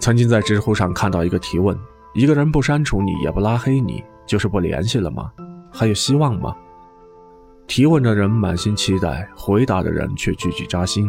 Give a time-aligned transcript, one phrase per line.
[0.00, 1.78] 曾经在知乎上看到一个提问：
[2.14, 5.30] 一个人不删除你，也不拉黑你，就是不联系了吗？
[5.70, 6.56] 还有希望吗？
[7.66, 11.06] 提问的人满心期待，回答的人却句句扎心。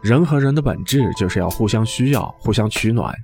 [0.00, 3.14] 人和人的本质就是要互相需要，互相取暖。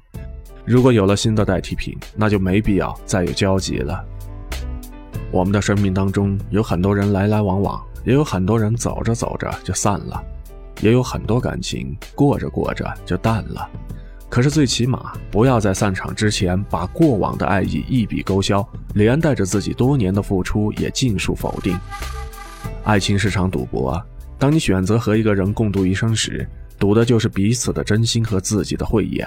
[0.66, 4.05] 如果有了新的代替品，那就没必要再有交集了。
[5.33, 10.23] 我们的生命当中有很多人来来往往，也有很多人走着走着就散了，
[10.83, 13.69] 也有很多感情过着过着就淡了。
[14.29, 21.79] 可是最起码不要在散场之前把过往的爱意一笔勾销，连带着自己多年的付出也尽数否定。
[22.84, 24.01] 爱情是场赌博，
[24.39, 26.47] 当你选择和一个人共度一生时，
[26.79, 29.27] 赌的就是彼此的真心和自己的慧眼。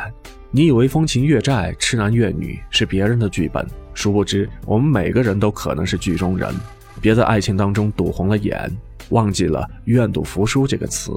[0.51, 6.53] 你以为风情月债、痴男怨女是别人的剧本，殊不知我们每个人都可能是剧中人。
[7.01, 8.69] 别在爱情当中赌红了眼，
[9.09, 11.11] 忘记了“愿赌服输”这个词。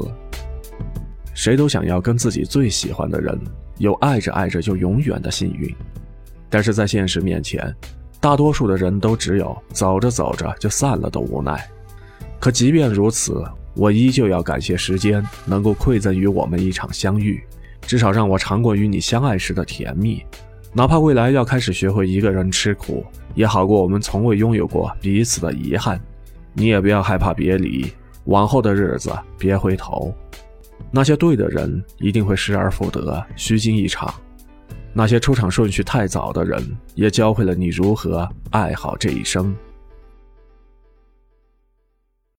[1.34, 3.38] 谁都想要跟自己最喜欢的人。
[3.78, 5.74] 有爱着爱着就永远的幸运，
[6.48, 7.74] 但是在现实面前，
[8.20, 11.68] 大多数的人都只有走着走着就散了的无奈。
[12.38, 13.42] 可即便如此，
[13.74, 17.42] 我依旧要感谢时间能够馈赠于我们一场相遇，
[17.80, 20.22] 至少让我尝过与你相爱时的甜蜜。
[20.72, 26.00] 哪怕未来要开始学会一个人吃苦，也好过我们从未拥有过彼此的遗憾。
[26.52, 27.90] 你也不要害怕别离，
[28.24, 30.14] 往后的日子别回头。
[30.94, 34.12] 那些对的人一定会失而复得，虚惊一场；
[34.92, 36.62] 那些出场顺序太早的人，
[36.94, 39.54] 也教会了你如何爱好这一生。